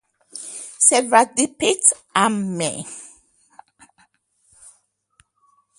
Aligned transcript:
Several 0.79 1.27
depict 1.35 1.93
armed 2.15 2.57
men. 2.57 2.85